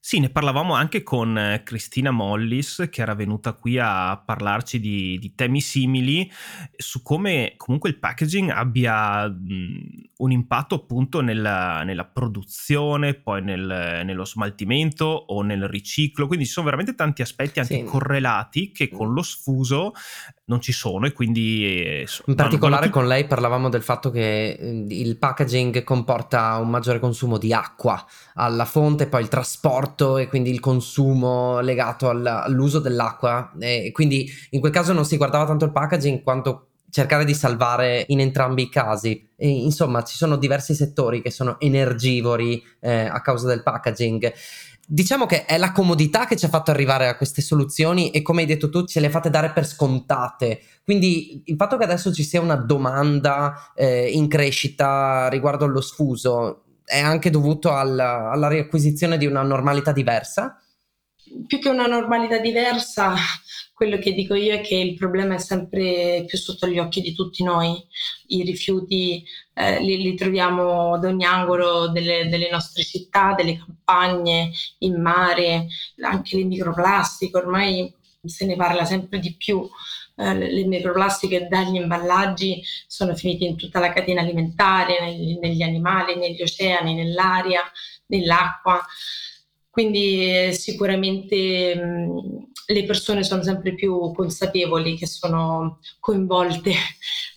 Sì, 0.05 0.19
ne 0.19 0.29
parlavamo 0.29 0.73
anche 0.73 1.01
con 1.01 1.37
eh, 1.37 1.63
Cristina 1.63 2.11
Mollis, 2.11 2.89
che 2.91 3.01
era 3.01 3.15
venuta 3.15 3.53
qui 3.53 3.79
a 3.79 4.17
parlarci 4.17 4.77
di, 4.81 5.17
di 5.17 5.33
temi 5.33 5.61
simili, 5.61 6.29
su 6.75 7.01
come 7.01 7.53
comunque 7.55 7.89
il 7.89 7.99
packaging 7.99 8.49
abbia 8.49 9.29
mh, 9.29 10.09
un 10.17 10.31
impatto 10.33 10.75
appunto 10.75 11.21
nella, 11.21 11.83
nella 11.83 12.03
produzione, 12.03 13.13
poi 13.13 13.43
nel, 13.43 14.01
nello 14.03 14.25
smaltimento 14.25 15.05
o 15.05 15.41
nel 15.41 15.69
riciclo. 15.69 16.27
Quindi 16.27 16.47
ci 16.47 16.51
sono 16.51 16.65
veramente 16.65 16.95
tanti 16.95 17.21
aspetti 17.21 17.61
anche 17.61 17.75
sì. 17.77 17.83
correlati 17.85 18.71
che 18.71 18.89
con 18.89 19.13
lo 19.13 19.21
sfuso 19.21 19.93
non 20.45 20.59
ci 20.59 20.71
sono 20.71 21.05
e 21.05 21.13
quindi... 21.13 21.65
Eh, 21.65 22.07
In 22.25 22.35
particolare 22.35 22.89
con 22.89 23.07
lei 23.07 23.25
parlavamo 23.25 23.69
del 23.69 23.81
fatto 23.81 24.11
che 24.11 24.49
eh, 24.51 24.85
il 24.89 25.17
packaging 25.17 25.83
comporta 25.83 26.57
un 26.57 26.69
maggiore 26.69 26.99
consumo 26.99 27.37
di 27.37 27.53
acqua 27.53 28.03
alla 28.35 28.65
fonte, 28.65 29.07
poi 29.07 29.21
il 29.21 29.29
trasporto 29.29 30.17
e 30.17 30.27
quindi 30.27 30.49
il 30.49 30.59
consumo 30.59 31.59
legato 31.61 32.09
al, 32.09 32.25
all'uso 32.25 32.79
dell'acqua 32.79 33.51
e 33.59 33.91
quindi 33.93 34.29
in 34.51 34.59
quel 34.59 34.71
caso 34.71 34.93
non 34.93 35.05
si 35.05 35.17
guardava 35.17 35.45
tanto 35.45 35.65
il 35.65 35.71
packaging 35.71 36.23
quanto 36.23 36.67
cercare 36.93 37.25
di 37.25 37.33
salvare 37.33 38.05
in 38.09 38.19
entrambi 38.19 38.63
i 38.63 38.69
casi. 38.69 39.27
E, 39.35 39.49
insomma, 39.49 40.03
ci 40.03 40.15
sono 40.15 40.35
diversi 40.35 40.75
settori 40.75 41.23
che 41.23 41.31
sono 41.31 41.59
energivori 41.59 42.63
eh, 42.79 43.05
a 43.05 43.19
causa 43.21 43.47
del 43.47 43.63
packaging 43.63 44.31
Diciamo 44.85 45.25
che 45.25 45.45
è 45.45 45.57
la 45.57 45.71
comodità 45.71 46.25
che 46.25 46.35
ci 46.35 46.45
ha 46.45 46.49
fatto 46.49 46.71
arrivare 46.71 47.07
a 47.07 47.15
queste 47.15 47.41
soluzioni 47.41 48.11
e 48.11 48.21
come 48.21 48.41
hai 48.41 48.47
detto 48.47 48.69
tu 48.69 48.85
ce 48.85 48.99
le 48.99 49.09
fate 49.09 49.29
dare 49.29 49.51
per 49.51 49.65
scontate. 49.65 50.61
Quindi 50.83 51.43
il 51.45 51.55
fatto 51.55 51.77
che 51.77 51.85
adesso 51.85 52.13
ci 52.13 52.23
sia 52.23 52.41
una 52.41 52.55
domanda 52.55 53.71
eh, 53.75 54.09
in 54.09 54.27
crescita 54.27 55.29
riguardo 55.29 55.65
allo 55.65 55.81
sfuso 55.81 56.63
è 56.85 56.99
anche 56.99 57.29
dovuto 57.29 57.73
alla, 57.73 58.29
alla 58.29 58.47
riacquisizione 58.47 59.17
di 59.17 59.25
una 59.25 59.41
normalità 59.41 59.91
diversa? 59.91 60.61
Più 61.47 61.59
che 61.59 61.69
una 61.69 61.87
normalità 61.87 62.37
diversa, 62.39 63.15
quello 63.83 63.97
che 63.97 64.13
dico 64.13 64.33
io 64.33 64.53
è 64.53 64.61
che 64.61 64.75
il 64.75 64.93
problema 64.93 65.35
è 65.35 65.39
sempre 65.39 66.23
più 66.25 66.37
sotto 66.37 66.67
gli 66.67 66.79
occhi 66.79 67.01
di 67.01 67.13
tutti 67.13 67.43
noi. 67.43 67.85
I 68.27 68.43
rifiuti 68.43 69.21
eh, 69.55 69.81
li, 69.81 70.01
li, 70.01 70.15
troviamo 70.15 70.93
ad 70.93 71.03
ogni 71.03 71.25
angolo 71.25 71.89
delle, 71.89 72.29
delle, 72.29 72.49
nostre 72.49 72.83
città, 72.83 73.33
delle 73.35 73.57
campagne, 73.57 74.51
in 74.79 75.01
mare, 75.01 75.67
anche 76.01 76.37
le 76.37 76.45
microplastiche, 76.45 77.35
ormai 77.35 77.93
se 78.23 78.45
ne 78.45 78.55
parla 78.55 78.85
sempre 78.85 79.19
di 79.19 79.35
più. 79.35 79.69
Eh, 80.15 80.33
le 80.33 80.63
microplastiche 80.63 81.47
dagli 81.49 81.75
imballaggi 81.75 82.63
sono 82.87 83.15
finite 83.15 83.43
in 83.43 83.57
tutta 83.57 83.79
la 83.79 83.91
catena 83.91 84.21
alimentare, 84.21 85.01
negli, 85.01 85.37
negli 85.39 85.61
animali, 85.61 86.15
negli 86.15 86.41
oceani, 86.41 86.93
nell'aria, 86.93 87.61
nell'acqua. 88.05 88.81
Quindi 89.73 90.49
eh, 90.49 90.51
sicuramente 90.51 91.75
mh, 91.75 92.51
le 92.67 92.83
persone 92.83 93.23
sono 93.23 93.41
sempre 93.41 93.73
più 93.73 94.11
consapevoli 94.13 94.95
che 94.95 95.07
sono 95.07 95.79
coinvolte 95.99 96.73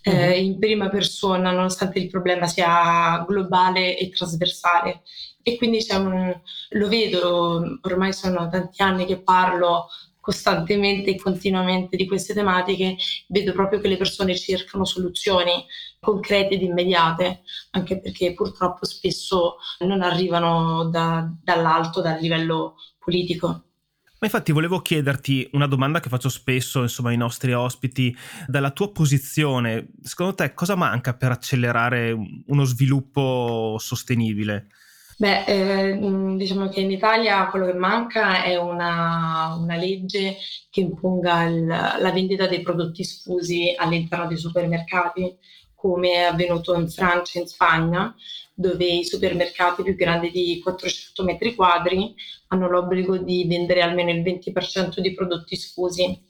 eh, 0.02 0.38
in 0.38 0.58
prima 0.58 0.90
persona, 0.90 1.50
nonostante 1.50 1.98
il 1.98 2.10
problema 2.10 2.46
sia 2.46 3.24
globale 3.26 3.96
e 3.96 4.10
trasversale. 4.10 5.00
E 5.42 5.56
quindi 5.56 5.78
un, 5.92 6.38
lo 6.70 6.88
vedo, 6.88 7.78
ormai 7.80 8.12
sono 8.12 8.50
tanti 8.50 8.82
anni 8.82 9.06
che 9.06 9.22
parlo 9.22 9.86
costantemente 10.20 11.12
e 11.12 11.16
continuamente 11.16 11.96
di 11.96 12.06
queste 12.06 12.34
tematiche, 12.34 12.96
vedo 13.28 13.52
proprio 13.52 13.80
che 13.80 13.88
le 13.88 13.96
persone 13.96 14.36
cercano 14.36 14.84
soluzioni 14.84 15.64
concrete 16.00 16.54
ed 16.54 16.62
immediate, 16.62 17.42
anche 17.70 18.00
perché 18.00 18.34
purtroppo 18.34 18.84
spesso 18.84 19.56
non 19.80 20.02
arrivano 20.02 20.88
da, 20.88 21.28
dall'alto, 21.42 22.00
dal 22.00 22.20
livello 22.20 22.76
politico. 22.98 23.62
Ma 24.18 24.26
infatti 24.28 24.50
volevo 24.50 24.80
chiederti 24.80 25.50
una 25.52 25.66
domanda 25.66 26.00
che 26.00 26.08
faccio 26.08 26.30
spesso 26.30 26.80
insomma, 26.80 27.10
ai 27.10 27.18
nostri 27.18 27.52
ospiti, 27.52 28.16
dalla 28.46 28.70
tua 28.70 28.90
posizione, 28.90 29.88
secondo 30.00 30.34
te 30.34 30.54
cosa 30.54 30.74
manca 30.74 31.14
per 31.14 31.32
accelerare 31.32 32.16
uno 32.46 32.64
sviluppo 32.64 33.76
sostenibile? 33.78 34.68
Beh, 35.18 35.44
eh, 35.44 36.36
diciamo 36.36 36.68
che 36.68 36.80
in 36.80 36.90
Italia 36.90 37.46
quello 37.48 37.66
che 37.66 37.74
manca 37.74 38.42
è 38.42 38.56
una, 38.56 39.54
una 39.58 39.76
legge 39.76 40.36
che 40.70 40.80
imponga 40.80 41.44
il, 41.44 41.66
la 41.66 42.12
vendita 42.12 42.46
dei 42.46 42.60
prodotti 42.60 43.02
sfusi 43.02 43.74
all'interno 43.76 44.26
dei 44.26 44.36
supermercati, 44.36 45.36
come 45.76 46.12
è 46.12 46.22
avvenuto 46.22 46.74
in 46.74 46.88
Francia 46.90 47.38
e 47.38 47.42
in 47.42 47.48
Spagna, 47.48 48.12
dove 48.52 48.86
i 48.86 49.04
supermercati 49.04 49.82
più 49.82 49.94
grandi 49.94 50.30
di 50.30 50.58
400 50.62 51.22
metri 51.22 51.54
quadri 51.54 52.14
hanno 52.48 52.68
l'obbligo 52.68 53.18
di 53.18 53.44
vendere 53.46 53.82
almeno 53.82 54.10
il 54.10 54.22
20% 54.22 54.98
di 54.98 55.14
prodotti 55.14 55.54
sfusi. 55.54 56.24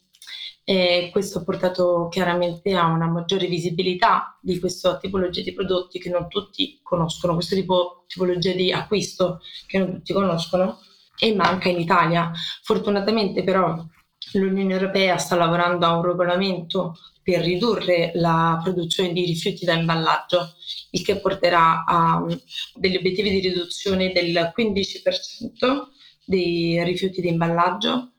E 0.69 1.11
questo 1.13 1.39
ha 1.39 1.45
portato 1.45 2.09
chiaramente 2.11 2.75
a 2.75 2.87
una 2.87 3.07
maggiore 3.07 3.47
visibilità 3.47 4.37
di 4.43 4.59
questa 4.59 4.99
tipologia 4.99 5.43
di 5.43 5.53
prodotti 5.53 6.01
che 6.01 6.11
non 6.11 6.27
tutti 6.27 6.81
conoscono, 6.83 7.35
questa 7.35 7.55
tipo, 7.55 8.05
tipologia 8.09 8.53
di 8.53 8.73
acquisto 8.73 9.41
che 9.69 9.79
non 9.79 9.93
tutti 9.93 10.13
conoscono 10.13 10.81
e 11.17 11.33
manca 11.37 11.69
in 11.69 11.79
Italia. 11.79 12.33
Fortunatamente 12.63 13.45
però 13.45 13.81
l'Unione 14.33 14.73
Europea 14.73 15.19
sta 15.19 15.37
lavorando 15.37 15.87
a 15.87 15.97
un 15.97 16.03
regolamento 16.03 16.97
per 17.27 17.41
ridurre 17.41 18.13
la 18.15 18.61
produzione 18.63 19.13
di 19.13 19.25
rifiuti 19.25 19.65
da 19.65 19.73
imballaggio, 19.73 20.55
il 20.91 21.03
che 21.03 21.19
porterà 21.19 21.85
a 21.85 22.23
um, 22.23 22.41
degli 22.77 22.95
obiettivi 22.95 23.31
di 23.31 23.41
riduzione 23.41 24.13
del 24.13 24.53
15% 24.57 25.89
dei 26.25 26.85
rifiuti 26.85 27.21
di 27.21 27.27
imballaggio 27.27 28.13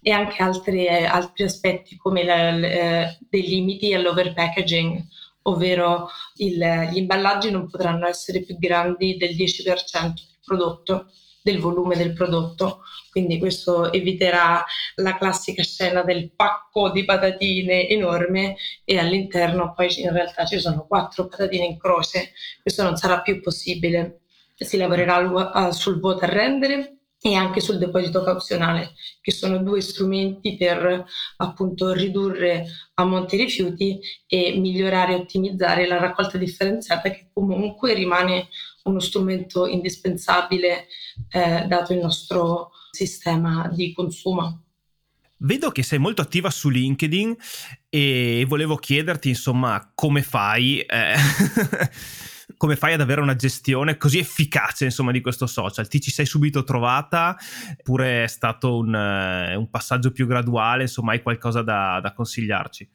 e 0.00 0.12
anche 0.12 0.40
altri, 0.44 0.86
altri 0.86 1.42
aspetti 1.42 1.96
come 1.96 2.22
la, 2.22 2.52
le, 2.52 3.18
dei 3.28 3.48
limiti 3.48 3.94
all'overpackaging, 3.94 5.06
ovvero 5.42 6.08
il, 6.36 6.88
gli 6.92 6.98
imballaggi 6.98 7.50
non 7.50 7.68
potranno 7.68 8.06
essere 8.06 8.44
più 8.44 8.56
grandi 8.58 9.16
del 9.16 9.34
10% 9.34 10.04
del 10.04 10.14
prodotto 10.44 11.10
del 11.42 11.58
volume 11.58 11.96
del 11.96 12.12
prodotto. 12.12 12.82
Quindi 13.10 13.38
questo 13.38 13.92
eviterà 13.92 14.64
la 14.96 15.16
classica 15.18 15.62
scena 15.62 16.02
del 16.02 16.30
pacco 16.34 16.90
di 16.90 17.04
patatine 17.04 17.88
enorme 17.88 18.56
e 18.84 18.98
all'interno 18.98 19.74
poi 19.74 20.00
in 20.00 20.12
realtà 20.12 20.46
ci 20.46 20.58
sono 20.58 20.86
quattro 20.86 21.26
patatine 21.26 21.66
in 21.66 21.78
croce. 21.78 22.32
Questo 22.62 22.82
non 22.82 22.96
sarà 22.96 23.20
più 23.20 23.40
possibile. 23.40 24.20
Si 24.56 24.76
lavorerà 24.76 25.72
sul 25.72 25.98
water 26.00 26.30
rendere 26.30 26.96
e 27.24 27.34
anche 27.34 27.60
sul 27.60 27.78
deposito 27.78 28.24
cauzionale, 28.24 28.94
che 29.20 29.30
sono 29.30 29.58
due 29.58 29.80
strumenti 29.80 30.56
per 30.56 31.04
appunto 31.36 31.92
ridurre 31.92 32.66
a 32.94 33.04
monte 33.04 33.36
rifiuti 33.36 34.00
e 34.26 34.56
migliorare 34.58 35.12
e 35.12 35.16
ottimizzare 35.16 35.86
la 35.86 35.98
raccolta 35.98 36.36
differenziata 36.36 37.10
che 37.10 37.28
comunque 37.32 37.94
rimane 37.94 38.48
uno 38.84 39.00
strumento 39.00 39.66
indispensabile 39.66 40.86
eh, 41.30 41.66
dato 41.66 41.92
il 41.92 42.00
nostro 42.00 42.70
sistema 42.90 43.68
di 43.72 43.92
consumo. 43.92 44.64
Vedo 45.38 45.70
che 45.70 45.82
sei 45.82 45.98
molto 45.98 46.22
attiva 46.22 46.50
su 46.50 46.68
LinkedIn 46.68 47.34
e 47.88 48.44
volevo 48.46 48.76
chiederti 48.76 49.28
insomma 49.28 49.90
come 49.92 50.22
fai 50.22 50.80
eh, 50.80 51.14
come 52.62 52.76
fai 52.76 52.92
ad 52.92 53.00
avere 53.00 53.20
una 53.20 53.34
gestione 53.34 53.96
così 53.96 54.18
efficace 54.18 54.84
insomma 54.84 55.10
di 55.10 55.20
questo 55.20 55.48
social? 55.48 55.88
Ti 55.88 56.00
ci 56.00 56.12
sei 56.12 56.26
subito 56.26 56.62
trovata 56.62 57.36
oppure 57.76 58.22
è 58.22 58.28
stato 58.28 58.76
un, 58.76 58.94
uh, 58.94 59.58
un 59.58 59.68
passaggio 59.68 60.12
più 60.12 60.28
graduale? 60.28 60.82
Insomma, 60.82 61.10
hai 61.10 61.22
qualcosa 61.22 61.62
da, 61.62 61.98
da 62.00 62.12
consigliarci? 62.12 62.88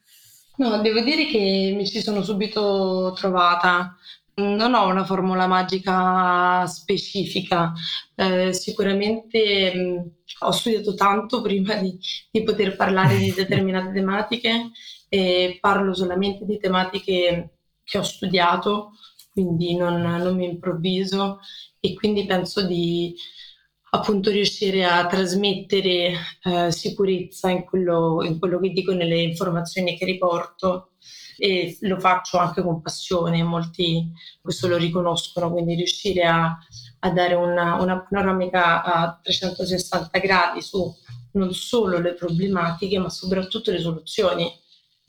No, 0.57 0.81
devo 0.81 1.01
dire 1.01 1.25
che 1.25 1.73
mi 1.75 1.85
ci 1.85 2.01
sono 2.01 2.23
subito 2.23 3.13
trovata. 3.17 3.97
Non 4.39 4.75
ho 4.75 4.85
una 4.87 5.03
formula 5.03 5.47
magica 5.47 6.63
specifica, 6.67 7.73
eh, 8.13 8.53
sicuramente 8.53 9.73
mh, 9.73 9.79
mm, 9.79 9.97
ho 10.41 10.51
studiato 10.51 10.93
tanto 10.93 11.41
prima 11.41 11.73
di, 11.75 11.97
di 12.29 12.43
poter 12.43 12.75
parlare 12.75 13.17
di 13.17 13.33
determinate 13.35 13.91
tematiche 13.91 14.69
e 15.09 15.57
parlo 15.59 15.95
solamente 15.95 16.45
di 16.45 16.59
tematiche 16.59 17.57
che 17.83 17.97
ho 17.97 18.03
studiato, 18.03 18.91
quindi 19.31 19.75
non, 19.75 20.01
non 20.01 20.35
mi 20.35 20.45
improvviso 20.45 21.39
e 21.79 21.95
quindi 21.95 22.25
penso 22.27 22.63
di 22.67 23.15
appunto 23.89 24.29
riuscire 24.29 24.85
a 24.85 25.07
trasmettere 25.07 26.13
eh, 26.43 26.71
sicurezza 26.71 27.49
in 27.49 27.63
quello, 27.63 28.23
in 28.23 28.37
quello 28.37 28.59
che 28.59 28.69
dico 28.69 28.93
nelle 28.93 29.19
informazioni 29.19 29.97
che 29.97 30.05
riporto 30.05 30.91
e 31.37 31.77
lo 31.81 31.99
faccio 31.99 32.37
anche 32.37 32.61
con 32.61 32.81
passione, 32.81 33.43
molti 33.43 34.11
questo 34.41 34.67
lo 34.67 34.77
riconoscono, 34.77 35.51
quindi 35.51 35.75
riuscire 35.75 36.25
a, 36.25 36.57
a 36.99 37.11
dare 37.11 37.35
una, 37.35 37.75
una, 37.75 38.01
panoramica 38.01 38.83
a 38.83 39.19
360 39.21 40.17
gradi 40.19 40.61
su 40.61 40.93
non 41.33 41.53
solo 41.53 41.99
le 41.99 42.13
problematiche 42.13 42.97
ma 42.97 43.09
soprattutto 43.09 43.71
le 43.71 43.79
soluzioni, 43.79 44.51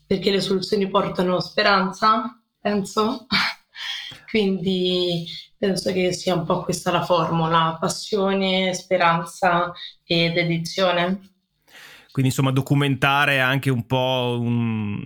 perché 0.07 0.31
le 0.31 0.41
soluzioni 0.41 0.89
portano 0.89 1.41
speranza, 1.41 2.41
penso, 2.61 3.27
quindi 4.31 5.27
penso 5.57 5.93
che 5.93 6.13
sia 6.13 6.35
un 6.35 6.45
po' 6.45 6.63
questa 6.63 6.91
la 6.93 7.05
formula, 7.05 7.77
passione, 7.81 8.73
speranza 8.75 9.73
e 10.05 10.31
dedizione. 10.31 11.38
Quindi 12.11 12.31
insomma 12.31 12.51
documentare 12.51 13.41
anche 13.41 13.71
un 13.71 13.87
po' 13.87 14.39
un, 14.41 15.03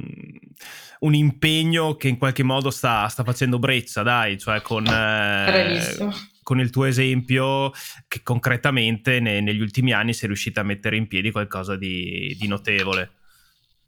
un 1.01 1.15
impegno 1.15 1.97
che 1.97 2.09
in 2.09 2.19
qualche 2.19 2.43
modo 2.43 2.71
sta, 2.71 3.09
sta 3.09 3.25
facendo 3.25 3.59
breccia, 3.59 4.03
dai, 4.03 4.39
cioè 4.39 4.61
con... 4.63 4.87
Eh, 4.87 6.31
con 6.43 6.59
il 6.59 6.71
tuo 6.71 6.85
esempio 6.85 7.71
che 8.09 8.23
concretamente 8.25 9.21
ne, 9.21 9.41
negli 9.41 9.61
ultimi 9.61 9.93
anni 9.93 10.13
sei 10.13 10.27
riuscita 10.27 10.61
a 10.61 10.65
mettere 10.65 10.97
in 10.97 11.07
piedi 11.07 11.31
qualcosa 11.31 11.77
di, 11.77 12.37
di 12.39 12.49
notevole. 12.49 13.13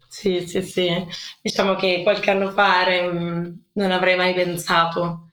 Sì, 0.08 0.46
sì, 0.46 0.62
sì. 0.62 0.88
Diciamo 1.42 1.74
che 1.74 2.02
qualche 2.04 2.30
anno 2.30 2.50
fa 2.52 2.84
non 3.10 3.90
avrei 3.90 4.16
mai 4.16 4.32
pensato 4.32 5.23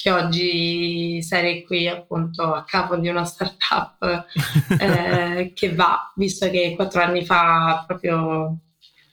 che 0.00 0.10
oggi 0.10 1.22
sarei 1.22 1.62
qui 1.62 1.86
appunto 1.86 2.54
a 2.54 2.64
capo 2.64 2.96
di 2.96 3.08
una 3.08 3.24
startup 3.24 4.24
eh, 4.80 5.52
che 5.54 5.74
va, 5.74 6.10
visto 6.16 6.48
che 6.48 6.72
quattro 6.74 7.02
anni 7.02 7.24
fa 7.24 7.84
proprio 7.86 8.56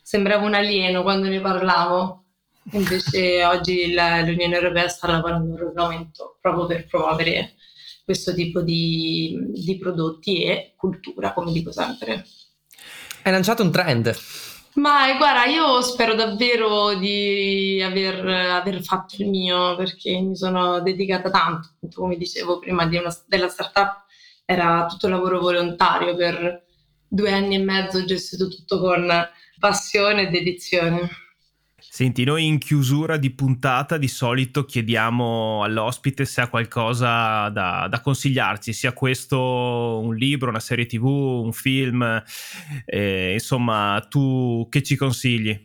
sembrava 0.02 0.46
un 0.46 0.54
alieno 0.54 1.04
quando 1.04 1.28
ne 1.28 1.42
parlavo. 1.42 2.24
Invece 2.72 3.44
oggi 3.46 3.92
la, 3.94 4.22
l'Unione 4.22 4.56
Europea 4.56 4.88
sta 4.88 5.08
lavorando 5.08 5.52
un 5.52 5.58
regolamento 5.58 6.38
proprio 6.40 6.66
per 6.66 6.88
promuovere 6.88 7.54
questo 8.04 8.34
tipo 8.34 8.62
di, 8.62 9.38
di 9.50 9.78
prodotti 9.78 10.44
e 10.44 10.74
cultura, 10.78 11.34
come 11.34 11.52
dico 11.52 11.72
sempre. 11.74 12.26
Hai 13.24 13.32
lanciato 13.34 13.64
un 13.64 13.72
trend. 13.72 14.16
Ma 14.78 15.18
guarda, 15.18 15.46
io 15.46 15.82
spero 15.82 16.14
davvero 16.14 16.94
di 16.94 17.82
aver, 17.84 18.24
aver, 18.28 18.84
fatto 18.84 19.16
il 19.18 19.28
mio 19.28 19.76
perché 19.76 20.20
mi 20.20 20.36
sono 20.36 20.82
dedicata 20.82 21.32
tanto, 21.32 21.70
come 21.92 22.16
dicevo 22.16 22.60
prima 22.60 22.86
di 22.86 22.96
una, 22.98 23.12
della 23.26 23.48
startup, 23.50 24.06
era 24.46 24.86
tutto 24.88 25.08
lavoro 25.08 25.40
volontario 25.40 26.16
per 26.16 26.64
due 27.08 27.32
anni 27.32 27.56
e 27.56 27.60
mezzo, 27.60 28.06
gestito 28.06 28.48
tutto 28.48 28.80
con 28.80 29.12
passione 29.60 30.28
e 30.28 30.30
dedizione. 30.30 31.10
Senti, 31.98 32.26
noi 32.26 32.46
in 32.46 32.60
chiusura 32.60 33.18
di 33.18 33.32
puntata 33.32 33.98
di 33.98 34.08
solito 34.08 34.66
chiediamo 34.66 35.64
all'ospite 35.64 36.26
se 36.26 36.42
ha 36.42 36.48
qualcosa 36.48 37.50
da, 37.50 37.88
da 37.90 38.02
consigliarci, 38.02 38.72
sia 38.72 38.94
questo 38.94 40.00
un 40.04 40.16
libro, 40.16 40.50
una 40.50 40.60
serie 40.60 40.86
tv, 40.86 41.06
un 41.06 41.52
film, 41.52 42.22
eh, 42.86 43.34
insomma, 43.34 44.06
tu 44.08 44.68
che 44.70 44.84
ci 44.84 44.96
consigli? 44.96 45.60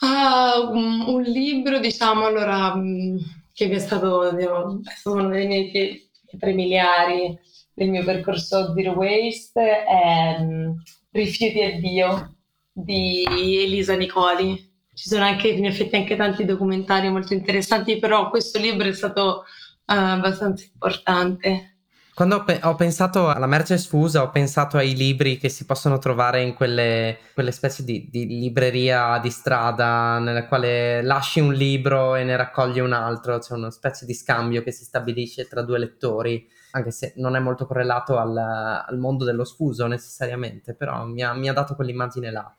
Uh, 0.00 0.74
un, 0.74 1.22
libro, 1.24 1.78
diciamo, 1.78 2.24
allora, 2.24 2.74
mm, 2.74 3.18
che 3.52 3.68
è 3.68 3.78
stato, 3.78 4.32
diciamo, 4.34 4.80
è 4.82 4.94
stato 4.96 5.16
uno 5.16 5.28
dei 5.28 5.46
miei 5.46 6.08
premiliari 6.38 7.38
del 7.74 7.90
mio 7.90 8.02
percorso 8.02 8.72
Zero 8.74 8.92
Waste, 8.92 9.84
è 9.84 10.36
um, 10.38 10.82
Rifiuti 11.10 11.58
e 11.60 11.78
Dio 11.80 12.36
di 12.72 13.24
Elisa 13.62 13.94
Nicoli 13.94 14.72
ci 14.96 15.10
sono 15.10 15.24
anche 15.24 15.48
in 15.48 15.66
effetti 15.66 15.94
anche 15.94 16.16
tanti 16.16 16.46
documentari 16.46 17.10
molto 17.10 17.34
interessanti, 17.34 17.98
però 17.98 18.30
questo 18.30 18.58
libro 18.58 18.88
è 18.88 18.94
stato 18.94 19.40
uh, 19.40 19.92
abbastanza 19.92 20.64
importante. 20.64 21.74
Quando 22.14 22.36
ho, 22.36 22.44
pe- 22.44 22.60
ho, 22.62 22.74
pensato 22.76 23.28
alla 23.28 23.44
merce 23.44 23.76
sfusa, 23.76 24.22
ho 24.22 24.30
pensato 24.30 24.78
ai 24.78 24.96
libri 24.96 25.36
che 25.36 25.50
si 25.50 25.66
possono 25.66 25.98
trovare 25.98 26.40
in 26.40 26.54
quelle, 26.54 27.18
quelle 27.34 27.52
specie 27.52 27.84
di, 27.84 28.08
di, 28.10 28.26
libreria 28.26 29.18
di 29.18 29.28
strada, 29.28 30.18
nella 30.18 30.46
quale 30.46 31.02
lasci 31.02 31.40
un 31.40 31.52
libro 31.52 32.14
e 32.14 32.24
ne 32.24 32.34
raccogli 32.34 32.78
un 32.78 32.94
altro, 32.94 33.38
c'è 33.38 33.52
una 33.52 33.70
specie 33.70 34.06
di 34.06 34.14
scambio 34.14 34.62
che 34.62 34.72
si 34.72 34.84
stabilisce 34.84 35.46
tra 35.46 35.60
due 35.60 35.78
lettori, 35.78 36.48
anche 36.70 36.90
se 36.90 37.12
non 37.16 37.36
è 37.36 37.38
molto 37.38 37.66
correlato 37.66 38.16
al, 38.16 38.34
al 38.34 38.98
mondo 38.98 39.26
dello 39.26 39.44
sfuso 39.44 39.86
necessariamente, 39.86 40.72
però 40.72 41.04
mi 41.04 41.22
ha, 41.22 41.34
mi 41.34 41.50
ha 41.50 41.52
dato 41.52 41.74
quell'immagine 41.74 42.30
là. 42.30 42.50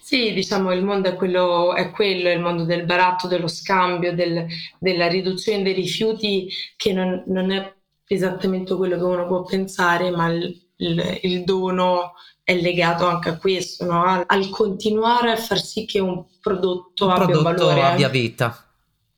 Sì, 0.00 0.32
diciamo 0.32 0.72
il 0.72 0.84
mondo 0.84 1.08
è 1.08 1.14
quello, 1.14 1.74
è 1.74 1.90
quello, 1.90 2.30
il 2.30 2.40
mondo 2.40 2.64
del 2.64 2.84
baratto, 2.84 3.26
dello 3.28 3.48
scambio, 3.48 4.14
del, 4.14 4.46
della 4.78 5.08
riduzione 5.08 5.62
dei 5.62 5.72
rifiuti 5.72 6.48
che 6.76 6.92
non, 6.92 7.22
non 7.26 7.50
è 7.50 7.72
esattamente 8.06 8.74
quello 8.76 8.96
che 8.96 9.02
uno 9.02 9.26
può 9.26 9.42
pensare, 9.42 10.10
ma 10.10 10.28
il, 10.28 10.60
il, 10.76 11.18
il 11.22 11.44
dono 11.44 12.12
è 12.42 12.54
legato 12.54 13.06
anche 13.06 13.30
a 13.30 13.38
questo, 13.38 13.84
no? 13.84 14.04
al, 14.04 14.24
al, 14.26 14.48
continuare 14.50 15.32
a 15.32 15.36
far 15.36 15.58
sì 15.58 15.86
che 15.86 15.98
un 15.98 16.24
prodotto 16.40 17.06
un 17.06 17.10
abbia 17.10 17.24
prodotto 17.24 17.48
un 17.48 17.56
valore. 17.56 17.82
abbia 17.82 18.08
vita. 18.08 18.66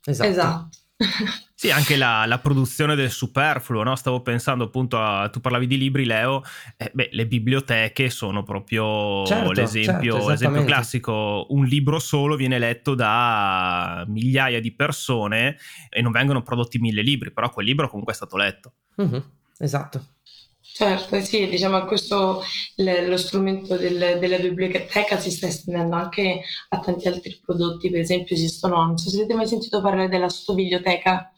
Esatto. 0.04 0.28
esatto. 0.28 0.68
Sì, 1.58 1.70
anche 1.70 1.96
la, 1.96 2.26
la, 2.26 2.38
produzione 2.38 2.94
del 2.94 3.10
superfluo, 3.10 3.82
no? 3.82 3.96
Stavo 3.96 4.20
pensando 4.20 4.64
appunto 4.64 5.00
a, 5.00 5.30
tu 5.30 5.40
parlavi 5.40 5.66
di 5.66 5.78
libri, 5.78 6.04
Leo, 6.04 6.42
eh, 6.76 6.90
beh, 6.92 7.08
le 7.12 7.26
biblioteche 7.26 8.10
sono 8.10 8.42
proprio 8.42 9.24
certo, 9.24 9.52
l'esempio, 9.52 10.12
certo, 10.16 10.28
l'esempio 10.28 10.64
classico. 10.64 11.46
Un 11.48 11.64
libro 11.64 11.98
solo 11.98 12.36
viene 12.36 12.58
letto 12.58 12.94
da 12.94 14.04
migliaia 14.06 14.60
di 14.60 14.70
persone 14.74 15.56
e 15.88 16.02
non 16.02 16.12
vengono 16.12 16.42
prodotti 16.42 16.78
mille 16.78 17.00
libri, 17.00 17.32
però 17.32 17.48
quel 17.48 17.64
libro 17.64 17.88
comunque 17.88 18.12
è 18.12 18.16
stato 18.16 18.36
letto. 18.36 18.72
Mm-hmm, 19.00 19.20
esatto. 19.56 20.08
Certo, 20.60 21.18
sì, 21.22 21.48
diciamo 21.48 21.86
questo 21.86 22.42
lo 22.74 23.16
strumento 23.16 23.78
del, 23.78 24.18
della 24.20 24.36
biblioteca 24.36 25.18
si 25.18 25.30
sta 25.30 25.46
estendendo 25.46 25.96
anche 25.96 26.42
a 26.68 26.80
tanti 26.80 27.08
altri 27.08 27.40
prodotti, 27.42 27.88
per 27.88 28.00
esempio 28.00 28.36
esistono, 28.36 28.84
non 28.84 28.98
so 28.98 29.08
se 29.08 29.20
avete 29.20 29.32
mai 29.32 29.46
sentito 29.46 29.80
parlare 29.80 30.10
della 30.10 30.28
sottobiblioteca. 30.28 31.30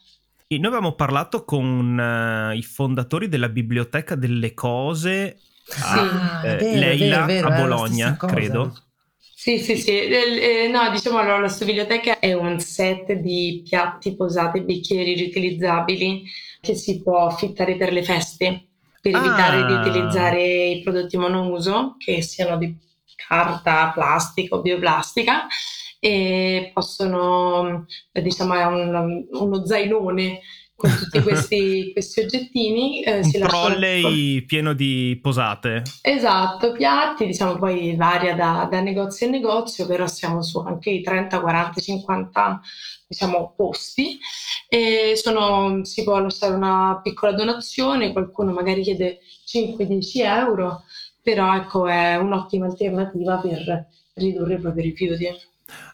Noi 0.56 0.64
avevamo 0.64 0.94
parlato 0.94 1.44
con 1.44 1.98
uh, 1.98 2.56
i 2.56 2.62
fondatori 2.62 3.28
della 3.28 3.50
Biblioteca 3.50 4.14
delle 4.14 4.54
Cose 4.54 5.40
a 5.68 6.40
sì. 6.42 6.46
eh, 6.46 6.56
vero, 6.56 6.78
Leila 6.78 7.24
vero, 7.26 7.26
vero, 7.26 7.48
a 7.48 7.60
Bologna, 7.60 8.16
credo. 8.16 8.74
Sì, 9.34 9.58
sì, 9.58 9.76
sì. 9.76 9.90
Eh, 9.90 10.70
no, 10.72 10.90
diciamo 10.90 11.18
allora, 11.18 11.40
la 11.40 11.54
biblioteca 11.58 12.18
è 12.18 12.32
un 12.32 12.58
set 12.60 13.12
di 13.12 13.62
piatti, 13.68 14.16
posate, 14.16 14.62
bicchieri 14.62 15.14
riutilizzabili 15.14 16.24
che 16.62 16.74
si 16.74 17.02
può 17.02 17.26
affittare 17.26 17.76
per 17.76 17.92
le 17.92 18.02
feste, 18.02 18.68
per 19.02 19.14
ah. 19.14 19.18
evitare 19.18 19.66
di 19.66 19.72
utilizzare 19.74 20.68
i 20.68 20.80
prodotti 20.82 21.18
monouso, 21.18 21.96
che 21.98 22.22
siano 22.22 22.56
di 22.56 22.74
carta, 23.14 23.90
plastica 23.94 24.54
o 24.54 24.62
bioplastica 24.62 25.46
e 25.98 26.70
possono, 26.72 27.86
diciamo, 28.12 28.54
è 28.54 28.64
un, 28.64 29.26
uno 29.32 29.66
zainone 29.66 30.40
con 30.78 30.94
tutti 30.96 31.20
questi, 31.22 31.90
questi 31.92 32.20
oggettini. 32.20 33.02
Eh, 33.02 33.18
un 33.18 33.30
trolley 33.32 34.42
pieno 34.42 34.72
di 34.74 35.18
posate. 35.20 35.82
Esatto, 36.02 36.72
piatti, 36.72 37.26
diciamo 37.26 37.56
poi 37.56 37.96
varia 37.96 38.36
da, 38.36 38.68
da, 38.70 38.80
negozio 38.80 39.26
a 39.26 39.30
negozio, 39.30 39.86
però 39.86 40.06
siamo 40.06 40.40
su 40.42 40.60
anche 40.60 40.90
i 40.90 41.02
30, 41.02 41.40
40, 41.40 41.80
50 41.80 42.60
diciamo, 43.08 43.54
posti. 43.56 44.18
E 44.68 45.14
sono, 45.16 45.84
si 45.84 46.04
può 46.04 46.20
lasciare 46.20 46.54
una 46.54 47.00
piccola 47.02 47.32
donazione, 47.32 48.12
qualcuno 48.12 48.52
magari 48.52 48.82
chiede 48.82 49.18
5-10 49.46 50.24
euro, 50.24 50.82
però 51.20 51.56
ecco 51.56 51.88
è 51.88 52.16
un'ottima 52.16 52.66
alternativa 52.66 53.38
per 53.38 53.88
ridurre 54.14 54.54
i 54.54 54.60
propri 54.60 54.82
rifiuti. 54.82 55.26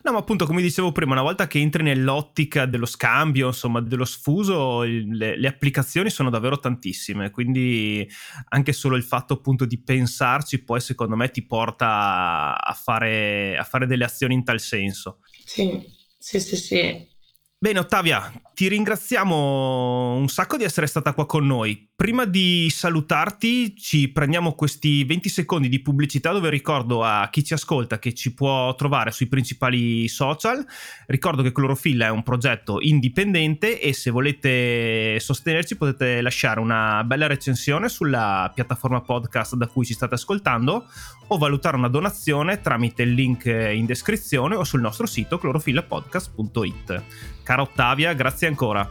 No, 0.02 0.12
ma 0.12 0.18
appunto, 0.18 0.46
come 0.46 0.62
dicevo 0.62 0.92
prima, 0.92 1.12
una 1.12 1.22
volta 1.22 1.46
che 1.46 1.58
entri 1.58 1.82
nell'ottica 1.82 2.66
dello 2.66 2.87
scambio, 2.87 3.48
insomma, 3.48 3.80
dello 3.80 4.04
sfuso, 4.04 4.82
le, 4.82 5.37
le, 5.37 5.48
applicazioni 5.48 6.10
sono 6.10 6.30
davvero 6.30 6.58
tantissime. 6.58 7.30
Quindi 7.30 8.08
anche 8.50 8.72
solo 8.72 8.96
il 8.96 9.02
fatto 9.02 9.34
appunto 9.34 9.64
di 9.64 9.82
pensarci, 9.82 10.62
poi 10.62 10.80
secondo 10.80 11.16
me 11.16 11.30
ti 11.30 11.44
porta 11.44 12.56
a 12.60 12.72
fare, 12.72 13.56
a 13.56 13.64
fare 13.64 13.87
delle 13.87 14.04
azioni 14.04 14.34
in 14.34 14.44
tal 14.44 14.60
senso. 14.60 15.20
Sì, 15.44 15.84
sì, 16.18 16.38
sì, 16.38 16.56
sì. 16.56 17.12
Bene, 17.58 17.78
Ottavia, 17.78 18.30
ti 18.54 18.68
ringraziamo 18.68 20.14
un 20.14 20.28
sacco 20.28 20.56
di 20.56 20.62
essere 20.62 20.86
stata 20.86 21.12
qua 21.12 21.26
con 21.26 21.44
noi. 21.44 21.90
Prima 21.96 22.24
di 22.24 22.70
salutarti, 22.70 23.76
ci 23.76 24.08
prendiamo 24.08 24.54
questi 24.54 25.04
20 25.04 25.28
secondi 25.28 25.68
di 25.68 25.82
pubblicità 25.82 26.32
dove 26.32 26.50
ricordo 26.50 27.02
a 27.02 27.28
chi 27.30 27.44
ci 27.44 27.52
ascolta 27.52 27.98
che 27.98 28.14
ci 28.14 28.32
può 28.32 28.74
trovare 28.74 29.10
sui 29.10 29.26
principali 29.26 30.06
social. 30.08 30.64
Ricordo 31.06 31.42
che 31.42 31.52
Clorofilla 31.52 32.06
è 32.06 32.10
un 32.10 32.22
progetto 32.22 32.80
indipendente 32.80 33.80
e 33.80 33.92
se 33.92 34.10
volete 34.10 35.18
sostenerci 35.18 35.76
potete 35.76 36.20
lasciare 36.20 36.60
una 36.60 37.02
bella 37.04 37.26
recensione 37.26 37.88
sulla 37.88 38.50
piattaforma 38.54 39.00
podcast 39.00 39.56
da 39.56 39.66
cui 39.66 39.84
ci 39.84 39.94
state 39.94 40.14
ascoltando 40.14 40.86
o 41.28 41.38
valutare 41.38 41.76
una 41.76 41.88
donazione 41.88 42.60
tramite 42.60 43.02
il 43.02 43.12
link 43.12 43.46
in 43.46 43.86
descrizione 43.86 44.54
o 44.54 44.64
sul 44.64 44.80
nostro 44.80 45.06
sito 45.06 45.38
clorofillapodcast.it. 45.38 47.02
Cara 47.44 47.62
Ottavia, 47.62 48.14
grazie 48.44 48.48
ancora. 48.48 48.88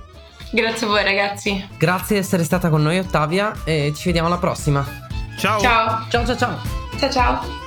Grazie 0.52 0.86
a 0.86 0.90
voi 0.90 1.04
ragazzi. 1.04 1.68
Grazie 1.78 2.16
di 2.16 2.22
essere 2.22 2.44
stata 2.44 2.70
con 2.70 2.82
noi 2.82 3.00
Ottavia 3.00 3.54
e 3.64 3.92
ci 3.96 4.04
vediamo 4.06 4.28
alla 4.28 4.38
prossima. 4.38 4.86
Ciao. 5.38 5.60
Ciao 5.60 6.06
ciao 6.10 6.26
ciao. 6.26 6.36
Ciao 6.36 6.58
ciao. 7.00 7.12
ciao. 7.12 7.63